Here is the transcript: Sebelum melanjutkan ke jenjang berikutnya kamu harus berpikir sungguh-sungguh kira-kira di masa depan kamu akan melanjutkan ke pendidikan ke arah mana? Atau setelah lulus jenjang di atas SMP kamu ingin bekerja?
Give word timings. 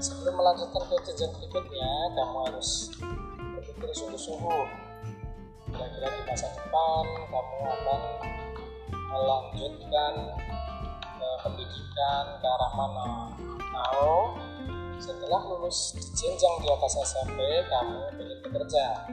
Sebelum 0.00 0.32
melanjutkan 0.32 0.80
ke 0.88 0.96
jenjang 1.12 1.28
berikutnya 1.36 1.92
kamu 2.16 2.36
harus 2.48 2.88
berpikir 3.36 3.92
sungguh-sungguh 3.92 4.64
kira-kira 5.68 6.08
di 6.08 6.22
masa 6.24 6.48
depan 6.56 7.04
kamu 7.28 7.56
akan 7.68 8.00
melanjutkan 9.12 10.14
ke 11.20 11.28
pendidikan 11.44 12.24
ke 12.40 12.46
arah 12.48 12.72
mana? 12.72 13.36
Atau 13.76 14.40
setelah 14.96 15.44
lulus 15.52 15.92
jenjang 16.16 16.56
di 16.64 16.68
atas 16.72 16.96
SMP 17.04 17.38
kamu 17.68 18.00
ingin 18.24 18.38
bekerja? 18.40 19.04